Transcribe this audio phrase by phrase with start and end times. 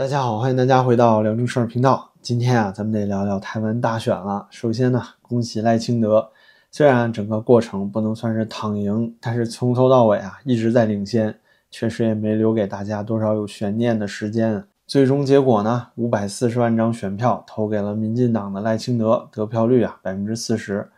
[0.00, 2.10] 大家好，欢迎大家回到辽宁事儿频道。
[2.22, 4.46] 今天啊，咱们得聊聊台湾大选了。
[4.48, 6.26] 首先呢，恭喜赖清德，
[6.70, 11.38] 虽然整个过程不能算是躺赢，但是从头到尾啊一直在领先，
[11.70, 14.64] 确实也没留给大家多少有悬念的时间。
[14.86, 20.88] 最终结果呢，五百四十万张选票投给了民进党的赖清德，得票率啊百分之四十。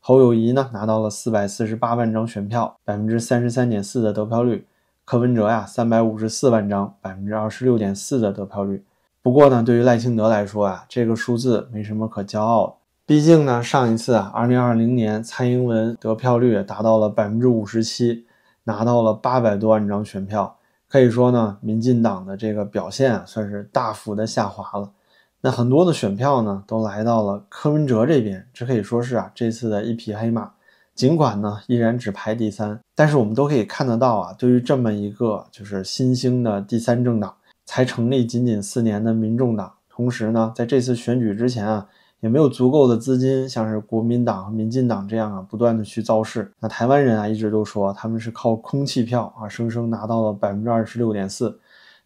[0.00, 4.66] 侯友谊呢拿到了四百四十八万张选票，百分之三十三点四的得票率。
[5.10, 8.84] 柯文哲呀，三百五十四万张，百分之二十六点四的得票率。
[9.20, 12.74] 不过呢，对于赖清德来说啊，这个数字没什么可骄傲的。
[13.06, 18.24] 毕竟呢，上一次啊，二零二零年蔡英文得票率达到了百分之五十七，
[18.62, 20.56] 拿到了八百多万张选票。
[20.88, 24.92] 可以说呢，民进党的这个表现啊，算是大幅的下滑了。
[25.40, 30.52] 那很多的选票呢，都来到了柯文哲这边，这可以说是啊，这次的一匹黑马。
[31.00, 41.88] 尽管呢依然只排第三，但是我们都可以看得到啊，对于这么一个就是新兴的第三政党，才成立仅仅四年的民众党，同时呢在这次选举之前啊，
[42.20, 46.52] 也没有足够的资金，像是国民党和民进党这样啊，不断的去造势。
[46.60, 51.58] 那台湾人啊一直都说他们是靠空气票啊，生生拿到了百分之二十六点四。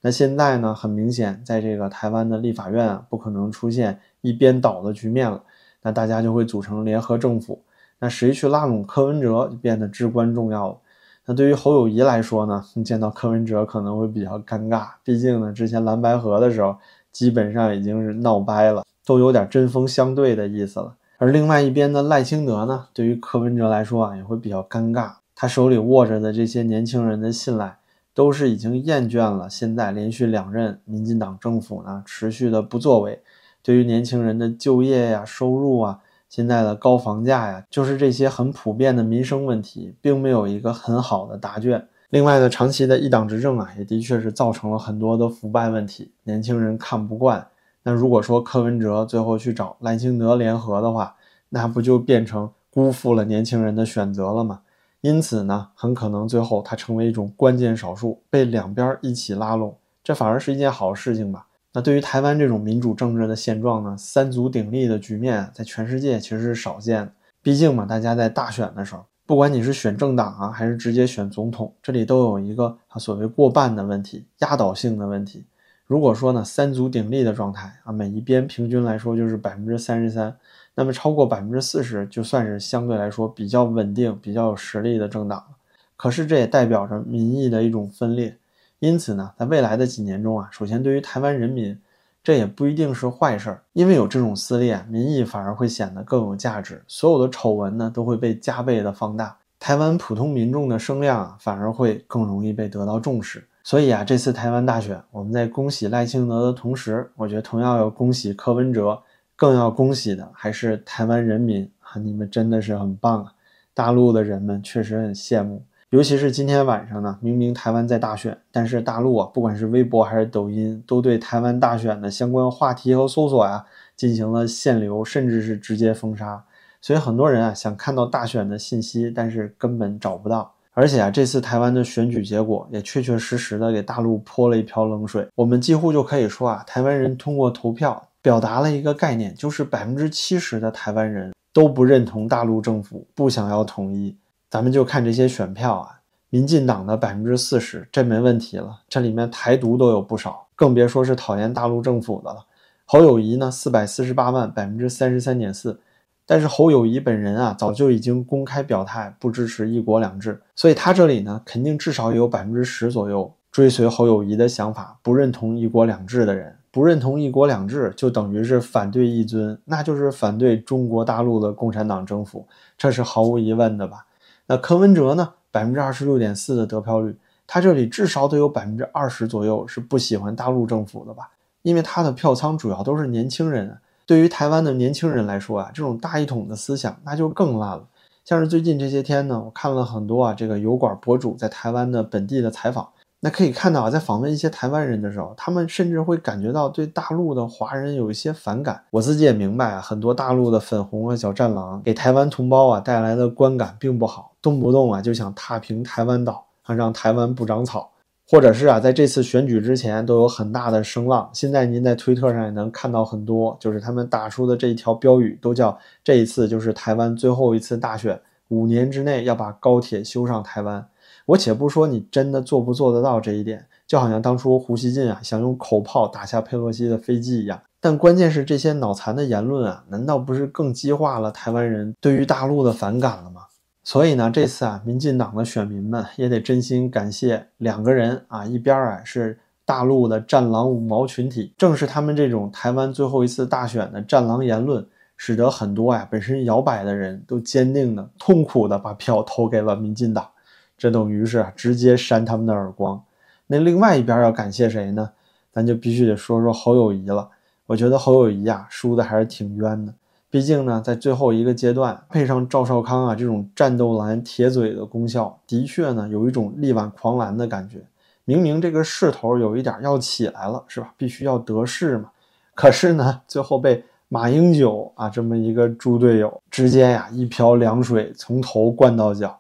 [0.02, 5.42] 那现在呢，很明显，在这个台湾的立法院啊，不可能出现一边倒的局面了，
[5.83, 7.61] 那大家就会组成联合政府。
[8.05, 10.77] 那谁去拉拢柯文哲就变得至关重要了。
[11.24, 16.77] 那对于侯友谊来说呢， 见到柯文哲可能会比较尴尬，毕竟呢，之前蓝白河的时候
[17.11, 20.94] 基本上已经是闹掰了，都有点针锋相对的意思了。
[21.16, 25.12] 而另外一边的赖清德呢，对于柯文哲来说啊，也会比较尴尬。
[25.34, 27.78] 他手里握着的这些年轻人的信赖，
[28.12, 33.22] 都是已经厌倦了现在连续两任民进党政府呢持续的不作为，
[33.62, 36.00] 对于年轻人的就业呀、收入啊。
[36.34, 41.86] 现在的高房价呀，就是这些很普遍的民生问题，并没有一个很好的答卷。
[42.10, 47.46] 另外呢，长期的一党执政啊，也的确是造成了很多的腐败问题，年轻人看不惯。
[47.84, 51.14] 那如果说柯文哲最后去找赖清德联合的话，
[51.50, 54.62] 那不就变成辜负了年轻人的选择了吗？
[55.02, 61.46] 因此呢，很可能最后他成为一种关键少数，被两边一起拉拢，这反而是一件好事情吧。
[61.77, 67.12] 那对于台湾这种民主政治的现状呢，三足鼎立的局面在全世界其实是少见的。
[67.42, 75.45] 毕竟嘛，大家在大选的时候，不管你是选政党啊，还是直接选总统，这里都有一个啊所谓过半的问题，压倒性的问题。
[75.84, 80.34] 如果说呢三足鼎立的状态啊，每一边平均来说就是百分之三十三，
[80.77, 85.57] 那么超过百分之四十就算是相对来说比较稳定、比较有实力的政党了。
[85.96, 88.39] 可是这也代表着民意的一种分裂。
[88.84, 91.78] 因此呢，在未来的几年中啊，首先对于台湾人民，
[92.22, 103.46] 这也不一定是坏事儿，因为有这种撕裂，民意反而会显得更有价值，所有的丑闻呢都会被加倍的放大，台湾普通民众的声量啊反而会更容易被得到重视。
[103.62, 109.01] 所以啊，这次台湾大选，我们在恭喜赖清德的同时，我觉得同样要恭喜柯文哲，
[109.34, 113.33] 更要恭喜的还是台湾人民啊，你们真的是很棒啊！
[113.72, 115.64] 大陆的人们确实很羡慕。
[115.94, 123.64] 尤其是今天晚上呢，明明台湾在大选，但是大陆啊，不管是微博还是抖音，都对台湾大选的相关话题和搜索呀
[123.96, 126.42] 进行了限流，甚至是直接封杀。
[126.80, 130.52] 所以很多人啊想看到大选的信息，但是根本找不到。
[130.72, 135.25] 而且啊，这次台湾的选举结果也确确实实的给大陆泼了一瓢冷水。
[135.37, 144.16] 我们几乎就可以说啊，台湾人通过投票表达了一个概念，就是百分之七十的台湾人都不认同大陆政府，不想要统一。
[144.54, 145.98] 咱们就看这些选票啊，
[146.31, 148.82] 民进党的百分之四十，这没问题了。
[148.88, 152.46] 这里面台独都有不少，更别说是讨厌大陆政府的了。
[152.84, 155.81] 侯友谊呢，四百四十八万，百分之三十三点四。
[156.25, 166.54] 但是侯友谊本人啊，早就已经公开表态不支持一国两制，所以他这里呢，肯定至少有百分之十左右追随侯友谊的想法，不认同一国两制的人。
[166.70, 172.46] 不认同一国两制，就等于是反对一尊，那就是反对中国大陆的共产党政府，
[172.78, 174.06] 这是毫无疑问的吧。
[174.46, 175.34] 那柯文哲呢？
[175.50, 177.16] 百分之二十六点四的得票率，
[177.46, 181.30] 他这里至少得有百分之二十左右是不喜欢大陆政府的吧？
[181.62, 183.78] 因为他的票仓主要都是年轻人。
[184.04, 187.86] 对于台湾的年轻人来说啊，这种大一统的思想那就更烂了。
[188.24, 192.88] 像是最近这些天呢，我看了很多啊，这个油管博主在台湾的本地的采访。
[193.24, 198.84] 那可以看到啊，在访问一些台湾人的时候，他们甚至会感觉到对大陆的华人有一些反感。
[198.90, 207.90] 我自己也明白啊，很多大陆的粉红和小战狼给台湾同胞啊带来的观感并不好，动不动啊就想踏平台湾岛，让台湾不长草，
[208.28, 211.30] 或者是啊在这次选举之前都有很大的声浪。
[211.32, 220.86] 现在您在推特上也能看到很多，就是他们打出的这一条标语，都叫这一次就是台湾最后一次大选，五年之内要把高铁修上台湾。
[221.26, 227.60] 我且不说你真的做不做得到这一点，就好像当初胡锡进啊想用口炮打下佩洛西的飞机一样。
[227.80, 233.42] 但关键是这些脑残的言论啊，难道不是更激化了台湾人对于大陆的反感了吗？
[233.82, 244.86] 所以呢，这次啊，民进党的选民们也得真心感谢两个人啊，一边啊是大陆的战狼五毛群体，正是他们这种台湾最后一次大选的战狼言论。
[245.16, 250.28] 使得很多啊本身摇摆的人都坚定的、痛苦的把票投给了民进党，
[250.76, 253.02] 这等于是直接扇他们的耳光。
[253.46, 255.10] 那另外一边要感谢谁呢？
[255.52, 257.28] 咱就必须得说说侯友谊了。
[257.66, 259.94] 我觉得侯友谊啊输的还是挺冤的，
[260.30, 267.78] 毕竟呢在最后一个阶段配上赵少康啊这种战斗蓝铁嘴的功效，的确呢有一种力挽狂澜的感觉。
[268.24, 270.92] 明明这个势头有一点要起来了，是吧？
[270.96, 272.10] 必须要得势嘛。
[272.54, 273.84] 可是呢最后被。
[274.10, 279.36] 马英九啊，这么一个猪队友，直接呀一瓢凉水从头灌到脚。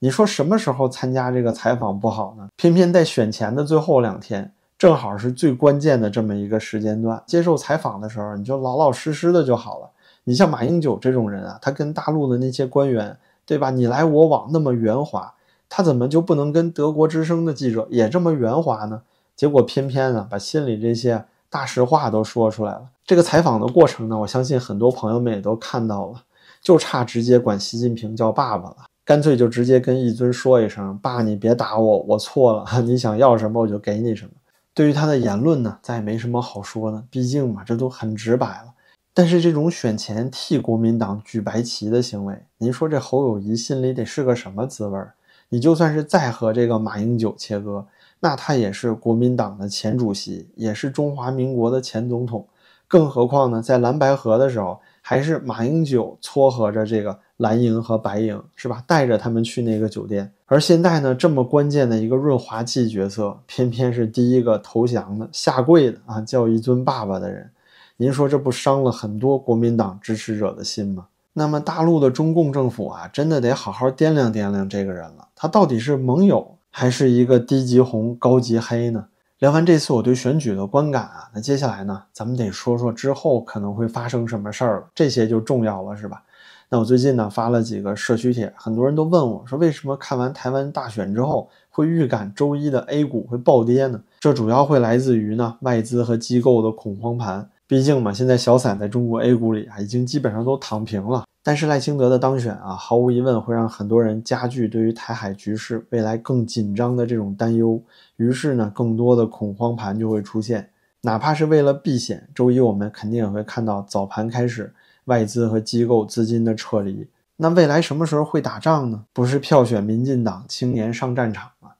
[0.00, 2.48] 你说什么时候参加这个采访不好呢？
[2.56, 9.90] 偏偏在选前的最后两天，正好是最关键的这么一个时间段，接受采访的时候，你就老老实实的就好了。
[10.22, 13.70] 你像马英九这种人啊，他跟大陆的那些官员，对吧？
[13.70, 15.34] 你来我往那么圆滑，
[15.68, 19.02] 他怎么就不能跟德国之声的记者也这么圆滑呢？
[19.34, 22.88] 结果偏偏啊，把心里这些大实话都说出来了。
[23.04, 26.22] 这个采访的过程呢，我相信很多朋友们也都看到了，
[26.60, 28.76] 就差直接管习近平叫爸爸了，
[29.08, 34.32] 干脆就直接跟一尊说一声：“爸，你别打我，我错了， 你想要什么我就给你什么。”
[34.74, 38.74] 对于他的言论呢，咱也没什么好说的，毕竟嘛，这都很直白了。
[39.14, 45.14] 但是这种选前替国民党举白旗的行为，您说这侯友谊心里得是个什么滋味儿？
[45.48, 47.86] 你就算是再和这个马英九切割，
[48.20, 52.46] 那他也是国民党的前主席，也是中华民国的前总统。
[52.86, 58.84] 更何况呢，在蓝白河的时候，还是马英九撮合着这个蓝营和白营，是吧？
[58.86, 60.32] 带着他们去那个酒店。
[60.46, 67.50] 而现在呢，这么关键的一个润滑剂角色，偏偏是第一个投降的、下跪的啊，叫一尊爸爸的人。
[67.96, 71.06] 您说这不伤了很多国民党支持者的心吗？
[71.32, 79.06] 那么大陆的中共政府啊，真的得好好掂量掂量这个人了，他到底是盟友还是一个低级红高级黑呢？
[79.38, 86.24] 聊完这次我对选举的观感啊，那接下来呢，咱们得说说之后可能会发生什么事儿了，这些就重要了，是吧？
[86.70, 93.98] 那我最近呢发了几个社区帖，很多人都问我说，为什么看完台湾大选之后会预感周一的 A 股会暴跌呢？
[94.20, 101.24] 这主要会来自于呢外资和机构的恐慌盘，毕竟嘛，现在小散在中国 A 股里啊，已经基本上都躺平了。
[101.42, 107.82] 但是赖清德的当选啊，毫无疑问会让很多人加剧对于台海局势未来更紧张的这种担忧。
[108.16, 110.68] 于是呢，更多的恐慌盘就会出现。
[111.00, 114.70] 哪怕是为了避险，周一我们肯定也会看到早盘开始
[115.08, 117.08] 外资和机构资金的撤离。
[117.36, 119.04] 那未来什么时候会打仗呢？
[119.12, 121.70] 不是票选民进党青年上战场吗？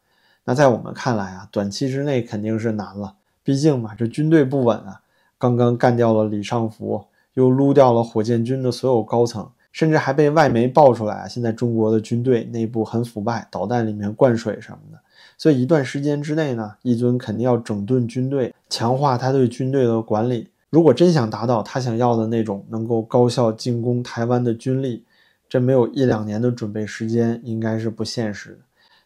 [0.45, 3.15] 那在我们看来啊，短期之内肯定是难了。
[3.45, 5.01] 毕竟嘛，这军队不稳啊，
[5.39, 7.05] 刚刚干掉了李尚福，
[7.35, 9.49] 又撸掉了火箭军的所有高层。
[9.71, 11.29] 甚至还被外媒爆出来啊！
[11.29, 14.99] 现在中国的军队内部很腐败，导弹里面灌水什么的。
[15.37, 20.49] 所以一段时间之内呢，一尊肯定要整顿军队，强化他对军队的管理。
[20.71, 25.05] 如果真想达到他想要的那种能够高效进攻台湾的军力，
[25.49, 28.59] 这没有一两年的准备时间应该是不现实的。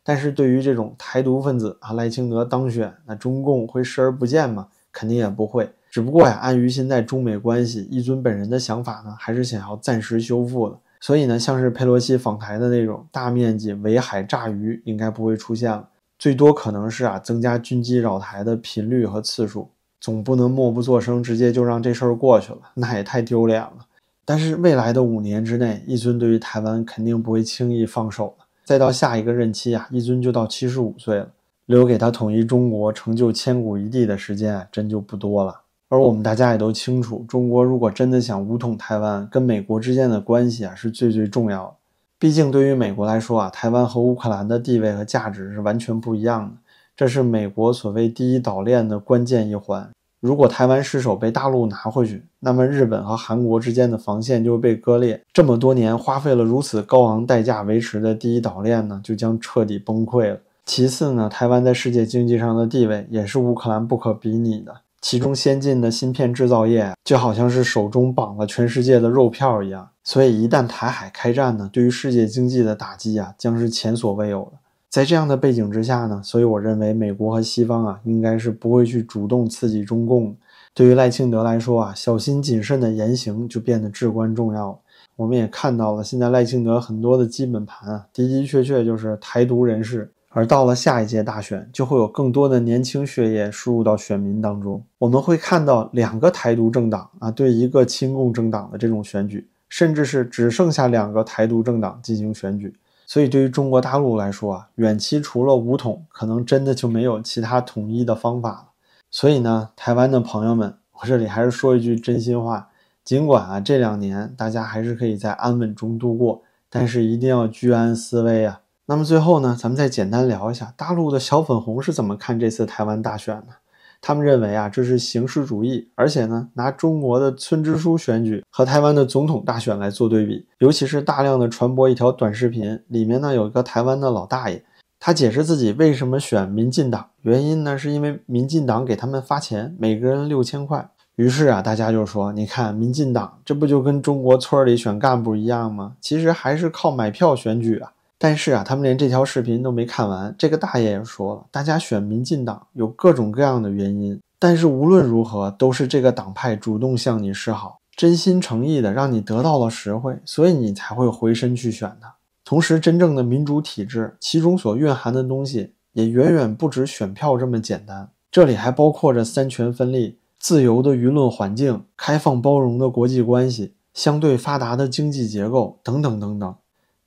[0.03, 4.66] 但是对于这种台独分子啊，赖清德当选，那中共会视而不见吗？
[4.90, 5.71] 肯定也不会。
[5.88, 10.76] 只不过呀，碍于现在中美关系，一尊本人的想法呢，还是想要暂时修复的。
[10.99, 15.88] 所以呢，像是佩洛西访台的那种大面积围海炸鱼，应该不会出现了。
[16.19, 19.71] 最多可能是啊，增加军机扰台的频率和次数。
[20.02, 23.87] 总不能默不作声，直接就让这事儿过去了，那也太丢脸了。
[24.25, 28.44] 但是未来的五年之内，一尊对于台湾肯定不会轻易放手的。
[28.64, 31.28] 再到下一个任期啊，一尊就到七十五岁了，
[31.66, 35.61] 留给他统一中国、成就千古一帝的时间啊，真就不多了。
[35.88, 41.75] 而我们大家也都清楚，中国如果真的想武统台湾，跟美国之间的关系啊是最最重要的。
[42.18, 46.56] 毕竟对于美国来说啊，台湾和乌克兰的地位和价值是完全不一样的。
[47.02, 49.90] 这是美国所谓第一岛链的关键一环。
[50.21, 55.21] 如果台湾失守被大陆拿回去，那么日本和韩国之间的防线就会被割裂。
[55.32, 60.38] 这么多年花费了如此高昂代价维持的第一岛链呢，就将彻底崩溃了。
[60.64, 64.73] 其次呢，台湾在世界经济上的地位也是乌克兰不可比拟的。
[65.00, 74.52] 其中先进的芯片制造业就好像是手中绑了全世界的肉票一样，所以一旦台海开战呢，对于世界经济的打击啊，将是前所未有的。
[74.92, 80.37] 在这样的背景之下呢，所以我认为美国和西方啊，应该是不会去主动刺激中共。
[80.75, 84.78] 对于赖清德来说啊，小心谨慎的言行就变得至关重要。
[85.16, 90.12] 我们也看到了，现在赖清德很多的基本盘啊，的的确确就是台独人士。
[90.28, 94.84] 而到了下一届大选，就会有更多的年轻血液输入到选民当中。
[94.99, 102.75] 我们会看到两个台独政党啊对一个亲共政党的这种选举，甚至是只剩下两个台独政党进行选举。
[103.06, 108.64] 所以对于中国大陆来说啊，远期除了武统，可能真的就没有其他统一的方法了。
[109.11, 112.71] 所以呢，台湾的朋友们，我这里还是说一句真心话：
[113.04, 118.61] 尽管啊这两年大家还是可以在安稳中度过，但是一定要居安思危啊。
[118.87, 123.62] 那么最后呢，咱们再简单聊一下大陆的小粉红是怎么看这次台湾大选的。
[124.04, 134.64] 他们认为啊，这是形式主义，而且呢，拿中国的村支书选举和台湾的总统大选来做对比，尤其是大量的传播一条短视频，里面呢有一个台湾的老大爷，
[134.99, 140.90] 他解释自己为什么选民进党，原因呢是因为民进党给他们发钱，每个人六千块。
[141.16, 145.92] 于是啊，大家就说，你看民进党这不就跟中国村里选干部一样吗？
[146.00, 147.92] 其实还是靠买票选举啊。
[148.23, 150.33] 但是啊，他们连这条视频都没看完。
[150.38, 162.14] 这个大爷也说了，大家选民进党有各种各样的原因，但是无论如何都是这个党派主动向你示好，真心诚意的让你得到了实惠，所以你才会回身去选他。
[162.45, 176.55] 同时，真正的民主体制其中所蕴含的东西也远远不止选票这么简单，这里还包括着三权分立、自由的舆论环境、开放包容的国际关系、相对发达的经济结构等等等等。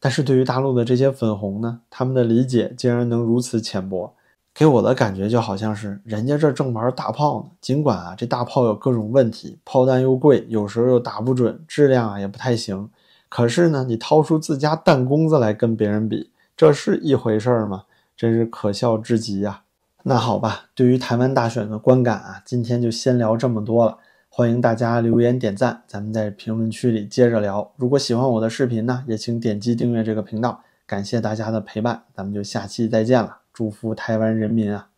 [0.06, 4.14] 但是对于大陆的这些粉红呢，他们的理解竟然能如此浅薄，
[4.54, 7.50] 给我的感觉就好像是人家这正玩大炮呢。
[7.60, 12.88] 尽管啊，这大炮有各种问题，炮弹又贵，有时候又打不准，质量啊也不太行。
[13.30, 17.86] 可是呢，你掏出自家弹弓子来跟别人比，这是一回事儿吗？
[18.16, 19.64] 真是可笑至极呀！
[20.04, 23.98] 那好吧，对于台湾大选的观感啊，今天就先聊这么多了。
[24.38, 27.72] 欢迎大家留言点赞，咱们在评论区里接着聊。
[27.78, 30.62] 如果喜欢我的视频呢，也请点击订阅这个频道。
[30.86, 33.38] 感谢大家的陪伴，咱们就下期再见了。
[33.54, 34.90] 祝福台湾人民啊！